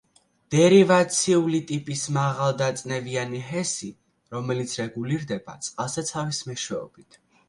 დერივაციული 0.53 1.57
ტიპის 1.71 2.05
მაღალდაწნევიანი 2.15 3.41
ჰესი, 3.49 3.89
რომელიც 4.37 4.73
რეგულირდება 4.81 5.55
წყალსაცავის 5.67 6.41
მეშვეობით. 6.49 7.19